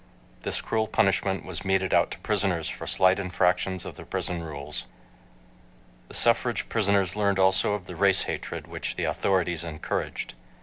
[0.41, 4.85] This cruel punishment was meted out to prisoners for slight infractions of the prison rules.
[6.07, 10.33] The suffrage prisoners learned also of the race hatred which the authorities encouraged.